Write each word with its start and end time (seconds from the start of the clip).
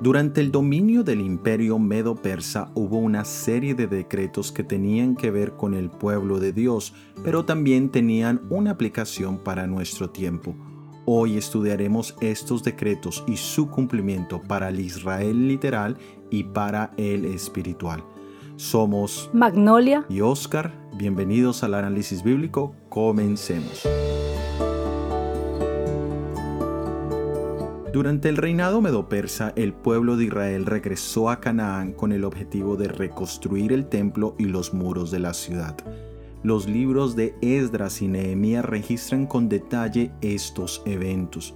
Durante 0.00 0.40
el 0.40 0.50
dominio 0.50 1.04
del 1.04 1.20
imperio 1.20 1.78
medo-persa 1.78 2.70
hubo 2.74 2.96
una 2.96 3.26
serie 3.26 3.74
de 3.74 3.86
decretos 3.86 4.50
que 4.50 4.64
tenían 4.64 5.14
que 5.14 5.30
ver 5.30 5.52
con 5.52 5.74
el 5.74 5.90
pueblo 5.90 6.40
de 6.40 6.54
Dios, 6.54 6.94
pero 7.22 7.44
también 7.44 7.90
tenían 7.90 8.40
una 8.48 8.70
aplicación 8.70 9.36
para 9.36 9.66
nuestro 9.66 10.08
tiempo. 10.08 10.56
Hoy 11.04 11.36
estudiaremos 11.36 12.16
estos 12.22 12.62
decretos 12.62 13.22
y 13.26 13.36
su 13.36 13.68
cumplimiento 13.68 14.40
para 14.40 14.70
el 14.70 14.80
Israel 14.80 15.46
literal 15.46 15.98
y 16.30 16.44
para 16.44 16.92
el 16.96 17.26
espiritual. 17.26 18.02
Somos 18.60 19.30
Magnolia 19.32 20.04
y 20.10 20.20
Oscar. 20.20 20.70
Bienvenidos 20.92 21.64
al 21.64 21.72
análisis 21.72 22.22
bíblico. 22.22 22.74
Comencemos. 22.90 23.88
Durante 27.90 28.28
el 28.28 28.36
reinado 28.36 28.82
medo-persa, 28.82 29.54
el 29.56 29.72
pueblo 29.72 30.18
de 30.18 30.26
Israel 30.26 30.66
regresó 30.66 31.30
a 31.30 31.40
Canaán 31.40 31.94
con 31.94 32.12
el 32.12 32.22
objetivo 32.22 32.76
de 32.76 32.88
reconstruir 32.88 33.72
el 33.72 33.86
templo 33.86 34.34
y 34.38 34.44
los 34.44 34.74
muros 34.74 35.10
de 35.10 35.20
la 35.20 35.32
ciudad. 35.32 35.78
Los 36.42 36.68
libros 36.68 37.16
de 37.16 37.34
Esdras 37.40 38.02
y 38.02 38.08
Nehemías 38.08 38.66
registran 38.66 39.26
con 39.26 39.48
detalle 39.48 40.12
estos 40.20 40.82
eventos. 40.84 41.54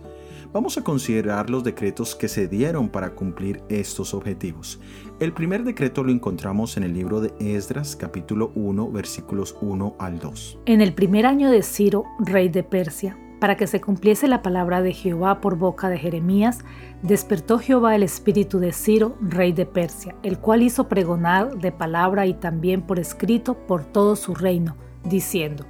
Vamos 0.55 0.79
a 0.79 0.85
considerar 0.85 1.51
los 1.51 1.65
decretos 1.65 2.15
que 2.15 2.29
se 2.29 2.47
dieron 2.47 2.89
para 2.89 3.17
cumplir 3.17 3.65
estos 3.69 4.15
objetivos. 4.15 4.79
El 5.19 5.33
primer 5.33 5.65
decreto 5.65 6.05
lo 6.05 6.13
encontramos 6.13 6.77
en 6.77 6.85
el 6.85 6.95
libro 6.95 7.21
de 7.21 7.35
Esdras, 7.41 7.97
capítulo 7.97 8.53
1, 8.55 8.89
versículos 8.93 9.57
1 9.61 9.97
al 9.99 10.21
2. 10.21 10.61
En 10.67 10.81
el 10.81 10.95
primer 10.95 11.27
año 11.27 11.51
de 11.51 11.65
Ciro, 11.65 12.05
rey 12.21 12.49
de 12.51 12.63
Persia, 12.63 13.19
para 13.41 13.57
que 13.57 13.67
se 13.67 13.81
cumpliese 13.81 14.29
la 14.29 14.43
palabra 14.43 14.81
de 14.81 14.93
Jehová 14.93 15.41
por 15.41 15.57
boca 15.59 15.89
de 15.89 15.99
Jeremías, 15.99 16.61
despertó 17.03 17.59
Jehová 17.59 17.97
el 17.97 18.05
espíritu 18.05 18.61
de 18.61 18.71
Ciro, 18.71 19.17
rey 19.21 19.53
de 19.53 19.67
Persia, 19.67 20.15
el 20.23 20.39
cual 20.39 20.63
hizo 20.63 20.87
pregonar 20.87 21.59
de 21.59 21.73
palabra 21.73 22.27
y 22.27 22.35
también 22.35 22.83
por 22.83 23.01
escrito 23.01 23.55
por 23.67 23.85
todo 23.85 24.15
su 24.15 24.37
reino, 24.37 24.77
diciendo, 25.03 25.67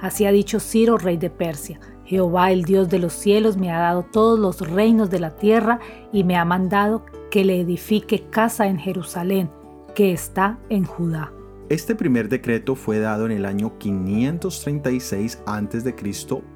Así 0.00 0.26
ha 0.26 0.32
dicho 0.32 0.60
Ciro, 0.60 0.96
rey 0.98 1.16
de 1.16 1.30
Persia, 1.30 1.80
Jehová 2.08 2.52
el 2.52 2.64
Dios 2.64 2.88
de 2.88 2.98
los 2.98 3.12
cielos 3.12 3.58
me 3.58 3.70
ha 3.70 3.80
dado 3.80 4.02
todos 4.02 4.38
los 4.38 4.60
reinos 4.66 5.10
de 5.10 5.20
la 5.20 5.36
tierra 5.36 5.78
y 6.10 6.24
me 6.24 6.36
ha 6.36 6.44
mandado 6.46 7.04
que 7.30 7.44
le 7.44 7.60
edifique 7.60 8.30
casa 8.30 8.66
en 8.66 8.78
Jerusalén, 8.78 9.50
que 9.94 10.12
está 10.12 10.58
en 10.70 10.84
Judá. 10.84 11.32
Este 11.68 11.94
primer 11.94 12.30
decreto 12.30 12.76
fue 12.76 12.98
dado 12.98 13.26
en 13.26 13.32
el 13.32 13.44
año 13.44 13.76
536 13.76 15.42
a.C. 15.44 15.94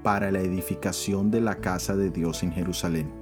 para 0.02 0.30
la 0.30 0.40
edificación 0.40 1.30
de 1.30 1.42
la 1.42 1.56
casa 1.56 1.96
de 1.96 2.08
Dios 2.08 2.42
en 2.42 2.52
Jerusalén. 2.52 3.21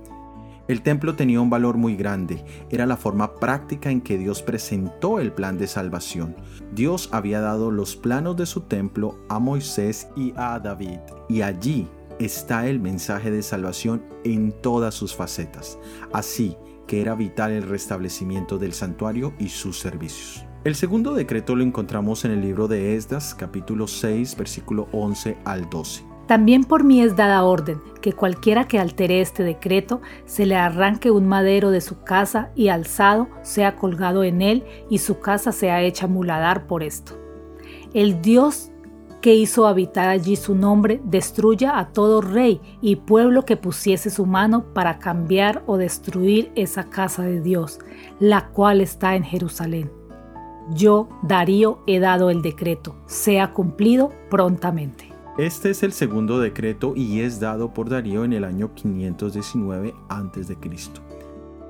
El 0.71 0.83
templo 0.83 1.17
tenía 1.17 1.41
un 1.41 1.51
valor 1.51 1.77
muy 1.77 1.97
grande, 1.97 2.45
era 2.71 2.87
la 2.87 2.97
forma 2.97 3.35
práctica 3.35 3.91
en 3.91 4.01
que 4.01 4.17
Dios 4.17 4.41
presentó 4.41 5.19
el 5.19 5.33
plan 5.33 5.59
de 5.59 5.67
salvación. 5.67 6.37
Dios 6.73 7.09
había 7.11 7.41
dado 7.41 7.73
los 7.73 7.97
planos 7.97 8.37
de 8.37 8.47
su 8.47 8.61
templo 8.61 9.19
a 9.29 9.41
Moisés 9.41 10.07
y 10.15 10.33
a 10.37 10.61
David, 10.61 11.01
y 11.29 11.43
allí 11.43 11.89
está 12.21 12.69
el 12.69 12.79
mensaje 12.79 13.33
de 13.33 13.43
salvación 13.43 14.05
en 14.23 14.53
todas 14.53 14.95
sus 14.95 15.13
facetas. 15.13 15.77
Así 16.13 16.57
que 16.87 17.01
era 17.01 17.17
vital 17.17 17.51
el 17.51 17.65
restablecimiento 17.65 18.57
del 18.57 18.73
santuario 18.73 19.35
y 19.41 19.49
sus 19.49 19.77
servicios. 19.77 20.47
El 20.63 20.77
segundo 20.77 21.15
decreto 21.15 21.57
lo 21.57 21.65
encontramos 21.65 22.25
en 22.25 22.31
el 22.31 22.43
libro 22.43 22.69
de 22.69 22.95
Esdras, 22.95 23.35
capítulo 23.35 23.89
6, 23.89 24.37
versículo 24.37 24.89
11 24.93 25.37
al 25.45 25.69
12. 25.69 26.10
También 26.31 26.63
por 26.63 26.85
mí 26.85 27.03
es 27.03 27.17
dada 27.17 27.43
orden 27.43 27.83
que 28.01 28.13
cualquiera 28.13 28.69
que 28.69 28.79
altere 28.79 29.21
este 29.21 29.43
decreto 29.43 30.01
se 30.27 30.47
le 30.47 30.55
arranque 30.55 31.11
un 31.11 31.27
madero 31.27 31.73
de 31.73 31.81
su 31.81 32.05
casa 32.05 32.53
y 32.55 32.69
alzado 32.69 33.27
sea 33.43 33.75
colgado 33.75 34.23
en 34.23 34.41
él 34.41 34.65
y 34.89 34.99
su 34.99 35.19
casa 35.19 35.51
sea 35.51 35.83
hecha 35.83 36.07
muladar 36.07 36.69
por 36.69 36.85
esto. 36.85 37.19
El 37.95 38.23
Dios 38.23 38.71
que 39.21 39.35
hizo 39.35 39.67
habitar 39.67 40.09
allí 40.09 40.37
su 40.37 40.55
nombre 40.55 41.01
destruya 41.03 41.81
a 41.81 41.89
todo 41.89 42.21
rey 42.21 42.61
y 42.81 42.95
pueblo 42.95 43.45
que 43.45 43.57
pusiese 43.57 44.09
su 44.09 44.25
mano 44.25 44.73
para 44.73 45.01
cambiar 45.01 45.65
o 45.67 45.79
destruir 45.79 46.53
esa 46.55 46.91
casa 46.91 47.25
de 47.25 47.41
Dios, 47.41 47.81
la 48.21 48.51
cual 48.51 48.81
está 48.81 49.17
en 49.17 49.25
Jerusalén 49.25 49.91
yo, 50.73 51.09
Darío, 51.23 51.81
he 51.89 51.99
dado 51.99 52.31
el 52.31 52.43
decreto, 52.43 52.95
sea 53.07 53.53
cumplido 53.53 54.13
prontamente. 54.31 55.10
Este 55.41 55.71
es 55.71 55.83
el 55.83 55.93
segundo 55.93 56.39
decreto 56.39 56.93
y 56.95 57.23
es 57.23 57.41
dado 57.41 57.73
por 57.73 57.89
Darío 57.89 58.25
en 58.25 58.35
el 58.35 58.45
año 58.45 58.75
519 58.75 59.95
a.C. 60.11 60.59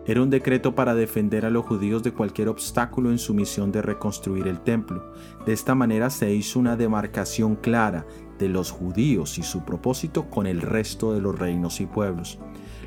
Era 0.06 0.22
un 0.22 0.28
decreto 0.28 0.74
para 0.74 0.96
defender 0.96 1.46
a 1.46 1.50
los 1.50 1.66
judíos 1.66 2.02
de 2.02 2.10
cualquier 2.10 2.48
obstáculo 2.48 3.12
en 3.12 3.18
su 3.18 3.32
misión 3.32 3.70
de 3.70 3.80
reconstruir 3.80 4.48
el 4.48 4.58
templo. 4.58 5.12
De 5.46 5.52
esta 5.52 5.76
manera 5.76 6.10
se 6.10 6.34
hizo 6.34 6.58
una 6.58 6.74
demarcación 6.74 7.54
clara 7.54 8.04
de 8.40 8.48
los 8.48 8.72
judíos 8.72 9.38
y 9.38 9.44
su 9.44 9.64
propósito 9.64 10.28
con 10.28 10.48
el 10.48 10.62
resto 10.62 11.14
de 11.14 11.20
los 11.20 11.38
reinos 11.38 11.80
y 11.80 11.86
pueblos. 11.86 12.40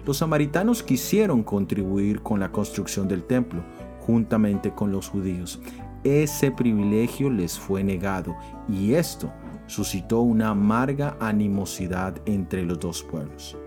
Los 0.06 0.18
samaritanos 0.18 0.84
quisieron 0.84 1.44
contribuir 1.44 2.22
con 2.22 2.42
la 2.42 2.52
construcción 2.52 3.08
del 3.08 3.24
templo, 3.24 3.64
juntamente 4.02 4.72
con 4.72 4.92
los 4.92 5.08
judíos, 5.08 5.62
ese 6.04 6.52
privilegio 6.52 7.30
les 7.30 7.58
fue 7.58 7.84
negado 7.84 8.36
y 8.68 8.94
esto 8.94 9.32
suscitó 9.68 10.22
una 10.22 10.50
amarga 10.50 11.18
animosidad 11.20 12.16
entre 12.26 12.64
los 12.64 12.80
dos 12.80 13.04
pueblos. 13.04 13.58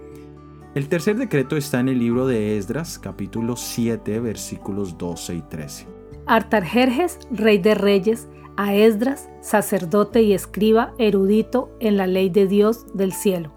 El 0.74 0.88
tercer 0.88 1.16
decreto 1.16 1.56
está 1.56 1.80
en 1.80 1.88
el 1.88 1.98
libro 1.98 2.26
de 2.26 2.58
Esdras, 2.58 2.98
capítulo 2.98 3.56
7, 3.56 4.20
versículos 4.20 4.98
12 4.98 5.34
y 5.36 5.40
13. 5.40 5.86
Artajerjes, 6.26 7.18
rey 7.30 7.58
de 7.58 7.74
reyes, 7.74 8.28
a 8.58 8.74
Esdras, 8.74 9.30
sacerdote 9.40 10.22
y 10.22 10.32
escriba 10.32 10.92
erudito 10.98 11.70
en 11.80 11.96
la 11.96 12.06
ley 12.06 12.28
de 12.28 12.46
Dios 12.46 12.86
del 12.94 13.12
cielo. 13.12 13.52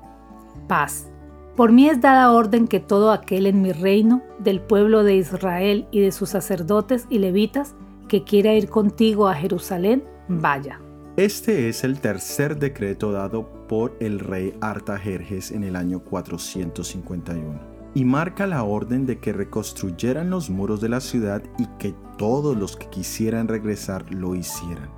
Paz. 0.68 1.12
Por 1.56 1.74
mí 1.74 1.90
es 1.90 2.00
dada 2.00 2.32
orden 2.32 2.68
que 2.70 2.80
todo 2.80 3.12
aquel 3.12 3.48
en 3.48 3.62
mi 3.62 3.74
reino, 3.74 4.22
del 4.40 4.62
pueblo 4.62 5.04
de 5.04 5.16
Israel 5.16 5.88
y 5.92 6.00
de 6.00 6.14
sus 6.14 6.30
sacerdotes 6.30 7.06
y 7.10 7.20
levitas, 7.20 7.76
que 8.08 8.24
quiera 8.24 8.54
ir 8.54 8.70
contigo 8.70 9.28
a 9.28 9.36
Jerusalén, 9.36 10.06
vaya. 10.30 10.80
Este 11.20 11.68
es 11.68 11.84
el 11.84 12.00
tercer 12.00 12.58
decreto 12.60 13.12
dado 13.12 13.68
por 13.68 13.94
el 14.00 14.20
rey 14.20 14.54
Artajerjes 14.62 15.52
en 15.52 15.66
el 15.66 15.76
año 15.76 16.00
451 16.00 17.60
y 17.94 18.06
marca 18.06 18.48
la 18.48 18.64
orden 18.64 19.06
de 19.06 19.20
que 19.20 19.34
reconstruyeran 19.34 20.30
los 20.30 20.50
muros 20.50 20.80
de 20.80 20.88
la 20.88 21.02
ciudad 21.02 21.44
y 21.58 21.66
que 21.78 21.94
todos 22.18 22.56
los 22.56 22.78
que 22.78 22.90
quisieran 22.90 23.50
regresar 23.50 24.10
lo 24.14 24.34
hicieran. 24.34 24.90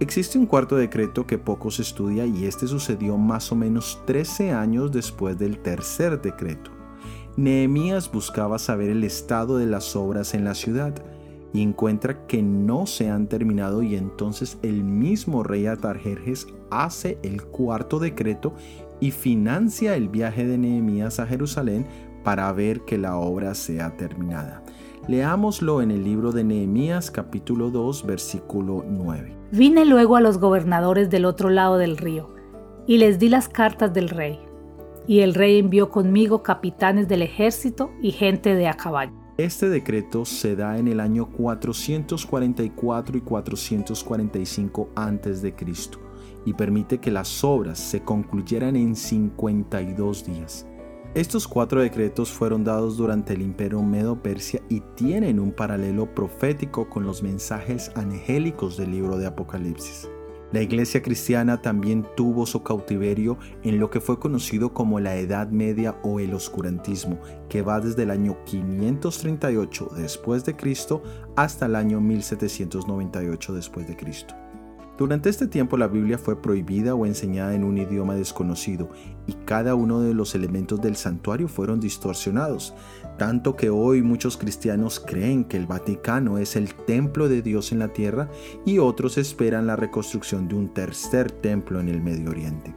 Existe 0.00 0.38
un 0.38 0.46
cuarto 0.46 0.74
decreto 0.74 1.26
que 1.26 1.36
poco 1.36 1.70
se 1.70 1.82
estudia 1.82 2.24
y 2.24 2.46
este 2.46 2.66
sucedió 2.66 3.18
más 3.18 3.52
o 3.52 3.54
menos 3.54 4.00
13 4.06 4.52
años 4.52 4.90
después 4.90 5.38
del 5.38 5.58
tercer 5.58 6.22
decreto. 6.22 6.70
Nehemías 7.36 8.10
buscaba 8.10 8.58
saber 8.58 8.88
el 8.88 9.04
estado 9.04 9.58
de 9.58 9.66
las 9.66 9.94
obras 9.96 10.32
en 10.32 10.44
la 10.44 10.54
ciudad 10.54 10.94
y 11.52 11.62
encuentra 11.62 12.26
que 12.26 12.42
no 12.42 12.86
se 12.86 13.08
han 13.08 13.26
terminado 13.26 13.82
y 13.82 13.96
entonces 13.96 14.58
el 14.62 14.84
mismo 14.84 15.42
rey 15.42 15.66
Atarjerjes 15.66 16.46
hace 16.70 17.18
el 17.22 17.42
cuarto 17.42 17.98
decreto 17.98 18.54
y 19.00 19.12
financia 19.12 19.96
el 19.96 20.08
viaje 20.08 20.46
de 20.46 20.58
Nehemías 20.58 21.20
a 21.20 21.26
Jerusalén 21.26 21.86
para 22.24 22.52
ver 22.52 22.82
que 22.82 22.98
la 22.98 23.16
obra 23.16 23.54
sea 23.54 23.96
terminada. 23.96 24.62
Leámoslo 25.06 25.80
en 25.80 25.90
el 25.90 26.04
libro 26.04 26.32
de 26.32 26.44
Nehemías 26.44 27.10
capítulo 27.10 27.70
2 27.70 28.04
versículo 28.04 28.84
9. 28.86 29.34
Vine 29.52 29.86
luego 29.86 30.16
a 30.16 30.20
los 30.20 30.38
gobernadores 30.38 31.08
del 31.08 31.24
otro 31.24 31.48
lado 31.48 31.78
del 31.78 31.96
río 31.96 32.34
y 32.86 32.98
les 32.98 33.18
di 33.18 33.28
las 33.28 33.48
cartas 33.48 33.94
del 33.94 34.08
rey. 34.08 34.38
Y 35.06 35.20
el 35.20 35.34
rey 35.34 35.58
envió 35.58 35.90
conmigo 35.90 36.42
capitanes 36.42 37.08
del 37.08 37.22
ejército 37.22 37.90
y 38.02 38.10
gente 38.12 38.54
de 38.54 38.68
a 38.68 38.74
caballo. 38.74 39.12
Este 39.38 39.68
decreto 39.68 40.24
se 40.24 40.56
da 40.56 40.78
en 40.78 40.88
el 40.88 40.98
año 40.98 41.30
444 41.30 43.18
y 43.18 43.20
445 43.20 44.90
a.C. 44.96 45.54
y 46.44 46.52
permite 46.54 46.98
que 46.98 47.12
las 47.12 47.44
obras 47.44 47.78
se 47.78 48.00
concluyeran 48.00 48.74
en 48.74 48.96
52 48.96 50.26
días. 50.26 50.66
Estos 51.14 51.46
cuatro 51.46 51.80
decretos 51.80 52.32
fueron 52.32 52.64
dados 52.64 52.96
durante 52.96 53.34
el 53.34 53.42
imperio 53.42 53.80
Medo-Persia 53.80 54.60
y 54.68 54.80
tienen 54.96 55.38
un 55.38 55.52
paralelo 55.52 56.12
profético 56.12 56.88
con 56.88 57.06
los 57.06 57.22
mensajes 57.22 57.92
angélicos 57.94 58.76
del 58.76 58.90
libro 58.90 59.18
de 59.18 59.26
Apocalipsis. 59.26 60.08
La 60.50 60.62
iglesia 60.62 61.02
cristiana 61.02 61.60
también 61.60 62.06
tuvo 62.16 62.46
su 62.46 62.62
cautiverio 62.62 63.38
en 63.62 63.78
lo 63.78 63.90
que 63.90 64.00
fue 64.00 64.18
conocido 64.18 64.72
como 64.72 64.98
la 64.98 65.16
Edad 65.16 65.48
Media 65.50 65.96
o 66.02 66.20
el 66.20 66.32
oscurantismo, 66.32 67.18
que 67.50 67.60
va 67.60 67.80
desde 67.80 68.04
el 68.04 68.10
año 68.10 68.42
538 68.44 69.90
después 69.96 70.46
de 70.46 70.56
Cristo 70.56 71.02
hasta 71.36 71.66
el 71.66 71.76
año 71.76 72.00
1798 72.00 73.52
después 73.52 73.86
de 73.86 73.96
Cristo. 73.96 74.34
Durante 74.98 75.30
este 75.30 75.46
tiempo 75.46 75.76
la 75.76 75.86
Biblia 75.86 76.18
fue 76.18 76.42
prohibida 76.42 76.96
o 76.96 77.06
enseñada 77.06 77.54
en 77.54 77.62
un 77.62 77.78
idioma 77.78 78.16
desconocido 78.16 78.90
y 79.28 79.34
cada 79.44 79.76
uno 79.76 80.00
de 80.00 80.12
los 80.12 80.34
elementos 80.34 80.80
del 80.80 80.96
santuario 80.96 81.46
fueron 81.46 81.78
distorsionados, 81.78 82.74
tanto 83.16 83.54
que 83.54 83.70
hoy 83.70 84.02
muchos 84.02 84.36
cristianos 84.36 84.98
creen 84.98 85.44
que 85.44 85.56
el 85.56 85.68
Vaticano 85.68 86.38
es 86.38 86.56
el 86.56 86.74
templo 86.74 87.28
de 87.28 87.42
Dios 87.42 87.70
en 87.70 87.78
la 87.78 87.92
tierra 87.92 88.28
y 88.66 88.78
otros 88.78 89.18
esperan 89.18 89.68
la 89.68 89.76
reconstrucción 89.76 90.48
de 90.48 90.56
un 90.56 90.74
tercer 90.74 91.30
templo 91.30 91.78
en 91.78 91.88
el 91.88 92.02
Medio 92.02 92.30
Oriente. 92.30 92.74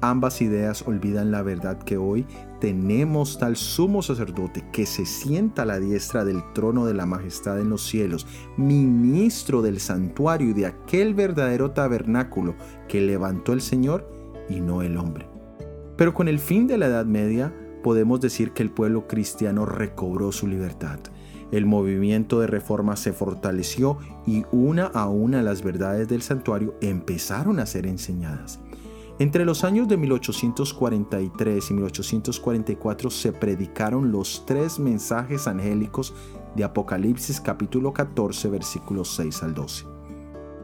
Ambas 0.00 0.42
ideas 0.42 0.82
olvidan 0.86 1.30
la 1.30 1.42
verdad 1.42 1.78
que 1.78 1.96
hoy 1.96 2.26
tenemos 2.64 3.36
tal 3.36 3.56
sumo 3.56 4.00
sacerdote 4.00 4.64
que 4.72 4.86
se 4.86 5.04
sienta 5.04 5.64
a 5.64 5.66
la 5.66 5.78
diestra 5.78 6.24
del 6.24 6.42
trono 6.54 6.86
de 6.86 6.94
la 6.94 7.04
majestad 7.04 7.60
en 7.60 7.68
los 7.68 7.86
cielos, 7.86 8.26
ministro 8.56 9.60
del 9.60 9.80
santuario 9.80 10.48
y 10.48 10.52
de 10.54 10.64
aquel 10.64 11.12
verdadero 11.12 11.72
tabernáculo 11.72 12.54
que 12.88 13.02
levantó 13.02 13.52
el 13.52 13.60
Señor 13.60 14.10
y 14.48 14.62
no 14.62 14.80
el 14.80 14.96
hombre. 14.96 15.28
Pero 15.98 16.14
con 16.14 16.26
el 16.26 16.38
fin 16.38 16.66
de 16.66 16.78
la 16.78 16.86
Edad 16.86 17.04
Media 17.04 17.54
podemos 17.82 18.22
decir 18.22 18.52
que 18.52 18.62
el 18.62 18.70
pueblo 18.70 19.06
cristiano 19.06 19.66
recobró 19.66 20.32
su 20.32 20.46
libertad. 20.46 21.00
El 21.52 21.66
movimiento 21.66 22.40
de 22.40 22.46
reforma 22.46 22.96
se 22.96 23.12
fortaleció 23.12 23.98
y 24.26 24.44
una 24.52 24.86
a 24.86 25.10
una 25.10 25.42
las 25.42 25.62
verdades 25.62 26.08
del 26.08 26.22
santuario 26.22 26.76
empezaron 26.80 27.58
a 27.58 27.66
ser 27.66 27.86
enseñadas. 27.86 28.58
Entre 29.20 29.44
los 29.44 29.62
años 29.62 29.86
de 29.86 29.96
1843 29.96 31.70
y 31.70 31.74
1844 31.74 33.10
se 33.10 33.32
predicaron 33.32 34.10
los 34.10 34.44
tres 34.44 34.80
mensajes 34.80 35.46
angélicos 35.46 36.12
de 36.56 36.64
Apocalipsis 36.64 37.40
capítulo 37.40 37.92
14 37.92 38.48
versículos 38.48 39.14
6 39.14 39.42
al 39.44 39.54
12. 39.54 39.86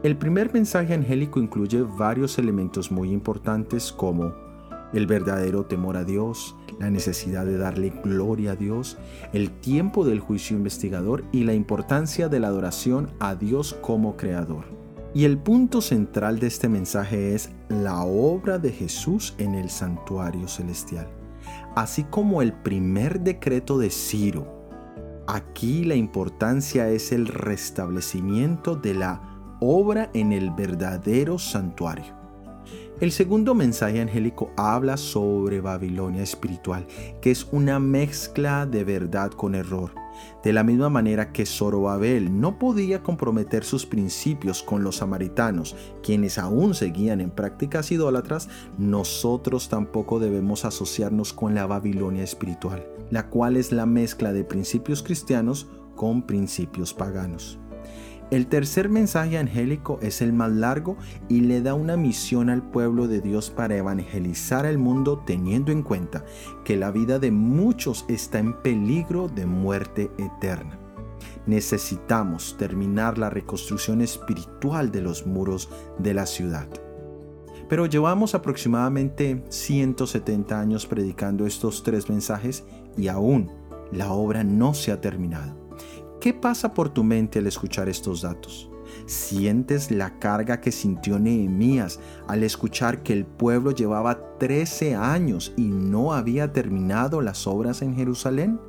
El 0.03 0.17
primer 0.17 0.53
mensaje 0.53 0.93
angélico 0.93 1.39
incluye 1.39 1.81
varios 1.81 2.37
elementos 2.39 2.91
muy 2.91 3.13
importantes 3.13 3.93
como 3.93 4.33
el 4.91 5.07
verdadero 5.07 5.65
temor 5.65 5.95
a 5.95 6.03
Dios, 6.03 6.57
la 6.77 6.89
necesidad 6.89 7.45
de 7.45 7.57
darle 7.57 7.93
gloria 8.03 8.51
a 8.51 8.55
Dios, 8.57 8.97
el 9.31 9.51
tiempo 9.51 10.03
del 10.03 10.19
juicio 10.19 10.57
investigador 10.57 11.23
y 11.31 11.45
la 11.45 11.53
importancia 11.53 12.27
de 12.27 12.41
la 12.41 12.47
adoración 12.47 13.11
a 13.21 13.35
Dios 13.35 13.77
como 13.81 14.17
creador. 14.17 14.65
Y 15.13 15.25
el 15.25 15.37
punto 15.37 15.81
central 15.81 16.39
de 16.39 16.47
este 16.47 16.69
mensaje 16.69 17.35
es 17.35 17.51
la 17.71 18.03
obra 18.03 18.59
de 18.59 18.71
Jesús 18.71 19.33
en 19.37 19.55
el 19.55 19.69
santuario 19.69 20.47
celestial, 20.47 21.07
así 21.75 22.03
como 22.03 22.41
el 22.41 22.53
primer 22.53 23.21
decreto 23.21 23.77
de 23.77 23.89
Ciro. 23.89 24.45
Aquí 25.27 25.83
la 25.83 25.95
importancia 25.95 26.89
es 26.89 27.11
el 27.11 27.27
restablecimiento 27.27 28.75
de 28.75 28.93
la 28.93 29.21
obra 29.59 30.09
en 30.13 30.33
el 30.33 30.51
verdadero 30.51 31.39
santuario. 31.39 32.19
El 32.99 33.11
segundo 33.11 33.55
mensaje 33.55 34.01
angélico 34.01 34.51
habla 34.57 34.97
sobre 34.97 35.61
Babilonia 35.61 36.21
espiritual, 36.21 36.85
que 37.21 37.31
es 37.31 37.47
una 37.51 37.79
mezcla 37.79 38.65
de 38.65 38.83
verdad 38.83 39.31
con 39.31 39.55
error 39.55 40.00
de 40.43 40.53
la 40.53 40.63
misma 40.63 40.89
manera 40.89 41.31
que 41.31 41.45
Zorobabel 41.45 42.39
no 42.39 42.57
podía 42.59 43.03
comprometer 43.03 43.63
sus 43.63 43.85
principios 43.85 44.63
con 44.63 44.83
los 44.83 44.97
samaritanos, 44.97 45.75
quienes 46.03 46.37
aún 46.37 46.73
seguían 46.73 47.21
en 47.21 47.31
prácticas 47.31 47.91
idólatras, 47.91 48.49
nosotros 48.77 49.69
tampoco 49.69 50.19
debemos 50.19 50.65
asociarnos 50.65 51.33
con 51.33 51.55
la 51.55 51.65
Babilonia 51.65 52.23
espiritual, 52.23 52.85
la 53.09 53.29
cual 53.29 53.57
es 53.57 53.71
la 53.71 53.85
mezcla 53.85 54.33
de 54.33 54.43
principios 54.43 55.03
cristianos 55.03 55.67
con 55.95 56.23
principios 56.23 56.93
paganos. 56.93 57.60
El 58.31 58.47
tercer 58.47 58.87
mensaje 58.87 59.37
angélico 59.37 59.99
es 60.01 60.21
el 60.21 60.31
más 60.31 60.53
largo 60.53 60.95
y 61.27 61.41
le 61.41 61.61
da 61.61 61.73
una 61.73 61.97
misión 61.97 62.49
al 62.49 62.63
pueblo 62.63 63.09
de 63.09 63.19
Dios 63.19 63.49
para 63.49 63.75
evangelizar 63.75 64.65
el 64.65 64.77
mundo 64.77 65.21
teniendo 65.25 65.73
en 65.73 65.83
cuenta 65.83 66.23
que 66.63 66.77
la 66.77 66.91
vida 66.91 67.19
de 67.19 67.29
muchos 67.29 68.05
está 68.07 68.39
en 68.39 68.53
peligro 68.61 69.27
de 69.27 69.45
muerte 69.45 70.11
eterna. 70.17 70.79
Necesitamos 71.45 72.55
terminar 72.57 73.17
la 73.17 73.29
reconstrucción 73.29 74.01
espiritual 74.01 74.93
de 74.93 75.01
los 75.01 75.27
muros 75.27 75.69
de 75.99 76.13
la 76.13 76.25
ciudad. 76.25 76.69
Pero 77.67 77.85
llevamos 77.85 78.33
aproximadamente 78.33 79.43
170 79.49 80.57
años 80.57 80.85
predicando 80.85 81.45
estos 81.45 81.83
tres 81.83 82.09
mensajes 82.09 82.63
y 82.95 83.09
aún 83.09 83.51
la 83.91 84.13
obra 84.13 84.45
no 84.45 84.73
se 84.73 84.93
ha 84.93 85.01
terminado. 85.01 85.60
¿Qué 86.21 86.35
pasa 86.35 86.75
por 86.75 86.89
tu 86.89 87.03
mente 87.03 87.39
al 87.39 87.47
escuchar 87.47 87.89
estos 87.89 88.21
datos? 88.21 88.69
¿Sientes 89.07 89.89
la 89.89 90.19
carga 90.19 90.61
que 90.61 90.71
sintió 90.71 91.17
Nehemías 91.17 91.99
al 92.27 92.43
escuchar 92.43 93.01
que 93.01 93.13
el 93.13 93.25
pueblo 93.25 93.71
llevaba 93.71 94.37
13 94.37 94.93
años 94.93 95.51
y 95.57 95.63
no 95.63 96.13
había 96.13 96.53
terminado 96.53 97.21
las 97.21 97.47
obras 97.47 97.81
en 97.81 97.95
Jerusalén? 97.95 98.59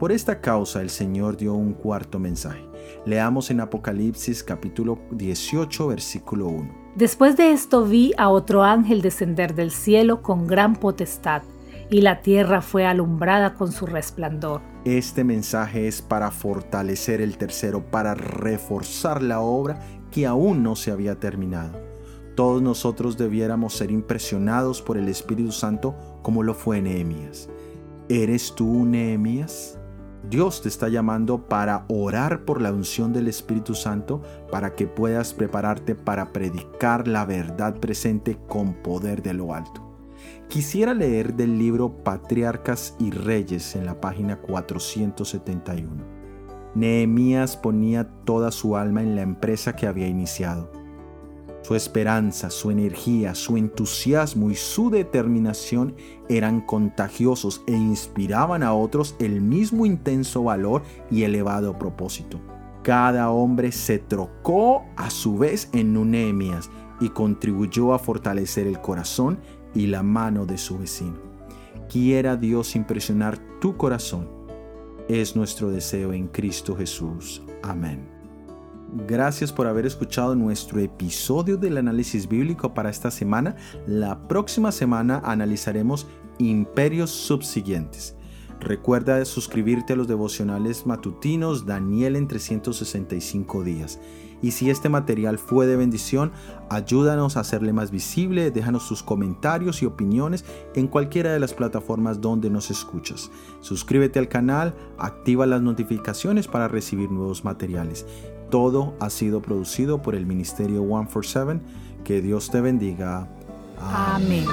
Por 0.00 0.10
esta 0.10 0.40
causa 0.40 0.80
el 0.80 0.90
Señor 0.90 1.36
dio 1.36 1.54
un 1.54 1.72
cuarto 1.72 2.18
mensaje. 2.18 2.68
Leamos 3.06 3.52
en 3.52 3.60
Apocalipsis 3.60 4.42
capítulo 4.42 4.98
18 5.12 5.86
versículo 5.86 6.48
1. 6.48 6.74
Después 6.96 7.36
de 7.36 7.52
esto 7.52 7.84
vi 7.84 8.12
a 8.18 8.28
otro 8.28 8.64
ángel 8.64 9.02
descender 9.02 9.54
del 9.54 9.70
cielo 9.70 10.20
con 10.20 10.48
gran 10.48 10.74
potestad 10.74 11.42
y 11.90 12.00
la 12.00 12.22
tierra 12.22 12.60
fue 12.60 12.86
alumbrada 12.86 13.54
con 13.54 13.72
su 13.72 13.86
resplandor. 13.86 14.60
Este 14.88 15.22
mensaje 15.22 15.86
es 15.86 16.00
para 16.00 16.30
fortalecer 16.30 17.20
el 17.20 17.36
tercero, 17.36 17.90
para 17.90 18.14
reforzar 18.14 19.22
la 19.22 19.40
obra 19.40 19.78
que 20.10 20.26
aún 20.26 20.62
no 20.62 20.76
se 20.76 20.90
había 20.90 21.20
terminado. 21.20 21.78
Todos 22.34 22.62
nosotros 22.62 23.18
debiéramos 23.18 23.74
ser 23.74 23.90
impresionados 23.90 24.80
por 24.80 24.96
el 24.96 25.10
Espíritu 25.10 25.52
Santo 25.52 25.94
como 26.22 26.42
lo 26.42 26.54
fue 26.54 26.80
Nehemías. 26.80 27.50
¿Eres 28.08 28.54
tú 28.54 28.86
Nehemías? 28.86 29.78
Dios 30.30 30.62
te 30.62 30.70
está 30.70 30.88
llamando 30.88 31.46
para 31.48 31.84
orar 31.88 32.46
por 32.46 32.62
la 32.62 32.72
unción 32.72 33.12
del 33.12 33.28
Espíritu 33.28 33.74
Santo 33.74 34.22
para 34.50 34.74
que 34.74 34.86
puedas 34.86 35.34
prepararte 35.34 35.96
para 35.96 36.32
predicar 36.32 37.06
la 37.06 37.26
verdad 37.26 37.78
presente 37.78 38.38
con 38.48 38.72
poder 38.72 39.22
de 39.22 39.34
lo 39.34 39.52
alto. 39.52 39.87
Quisiera 40.48 40.94
leer 40.94 41.34
del 41.34 41.58
libro 41.58 41.90
Patriarcas 42.02 42.96
y 42.98 43.10
Reyes 43.10 43.76
en 43.76 43.84
la 43.84 44.00
página 44.00 44.40
471. 44.40 45.90
Nehemías 46.74 47.54
ponía 47.58 48.08
toda 48.24 48.50
su 48.50 48.74
alma 48.74 49.02
en 49.02 49.14
la 49.14 49.20
empresa 49.20 49.76
que 49.76 49.86
había 49.86 50.08
iniciado. 50.08 50.72
Su 51.60 51.74
esperanza, 51.74 52.48
su 52.48 52.70
energía, 52.70 53.34
su 53.34 53.58
entusiasmo 53.58 54.50
y 54.50 54.54
su 54.54 54.88
determinación 54.88 55.94
eran 56.30 56.62
contagiosos 56.62 57.62
e 57.66 57.72
inspiraban 57.72 58.62
a 58.62 58.72
otros 58.72 59.16
el 59.18 59.42
mismo 59.42 59.84
intenso 59.84 60.44
valor 60.44 60.82
y 61.10 61.24
elevado 61.24 61.78
propósito. 61.78 62.40
Cada 62.82 63.30
hombre 63.30 63.70
se 63.70 63.98
trocó 63.98 64.86
a 64.96 65.10
su 65.10 65.36
vez 65.36 65.68
en 65.74 65.94
un 65.98 66.12
Nehemías 66.12 66.70
y 67.00 67.10
contribuyó 67.10 67.92
a 67.92 67.98
fortalecer 67.98 68.66
el 68.66 68.80
corazón 68.80 69.38
y 69.74 69.86
la 69.86 70.02
mano 70.02 70.46
de 70.46 70.58
su 70.58 70.78
vecino. 70.78 71.18
Quiera 71.88 72.36
Dios 72.36 72.76
impresionar 72.76 73.38
tu 73.60 73.76
corazón. 73.76 74.28
Es 75.08 75.36
nuestro 75.36 75.70
deseo 75.70 76.12
en 76.12 76.28
Cristo 76.28 76.76
Jesús. 76.76 77.42
Amén. 77.62 78.18
Gracias 79.06 79.52
por 79.52 79.66
haber 79.66 79.86
escuchado 79.86 80.34
nuestro 80.34 80.80
episodio 80.80 81.56
del 81.56 81.76
análisis 81.76 82.28
bíblico 82.28 82.72
para 82.72 82.90
esta 82.90 83.10
semana. 83.10 83.56
La 83.86 84.26
próxima 84.28 84.72
semana 84.72 85.20
analizaremos 85.24 86.06
imperios 86.38 87.10
subsiguientes. 87.10 88.17
Recuerda 88.60 89.24
suscribirte 89.24 89.92
a 89.92 89.96
los 89.96 90.08
devocionales 90.08 90.86
matutinos 90.86 91.64
Daniel 91.64 92.16
en 92.16 92.26
365 92.28 93.62
días. 93.62 94.00
Y 94.40 94.52
si 94.52 94.70
este 94.70 94.88
material 94.88 95.38
fue 95.38 95.66
de 95.66 95.76
bendición, 95.76 96.32
ayúdanos 96.70 97.36
a 97.36 97.40
hacerle 97.40 97.72
más 97.72 97.90
visible, 97.90 98.50
déjanos 98.50 98.84
sus 98.84 99.02
comentarios 99.02 99.82
y 99.82 99.86
opiniones 99.86 100.44
en 100.74 100.86
cualquiera 100.86 101.32
de 101.32 101.40
las 101.40 101.54
plataformas 101.54 102.20
donde 102.20 102.48
nos 102.48 102.70
escuchas. 102.70 103.30
Suscríbete 103.60 104.18
al 104.18 104.28
canal, 104.28 104.74
activa 104.98 105.46
las 105.46 105.62
notificaciones 105.62 106.46
para 106.46 106.68
recibir 106.68 107.10
nuevos 107.10 107.44
materiales. 107.44 108.06
Todo 108.50 108.94
ha 109.00 109.10
sido 109.10 109.42
producido 109.42 110.02
por 110.02 110.14
el 110.14 110.24
Ministerio 110.24 110.82
147. 110.82 111.60
Que 112.04 112.22
Dios 112.22 112.50
te 112.50 112.60
bendiga. 112.60 113.28
Amén. 113.80 114.46